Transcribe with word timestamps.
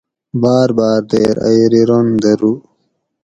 باۤر 0.41 0.69
باۤر 0.77 1.01
دیر 1.09 1.35
ائ 1.47 1.59
ریرون 1.71 2.07
درو 2.23 2.53